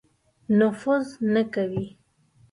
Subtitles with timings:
[0.59, 1.85] نفوذ نه کوي.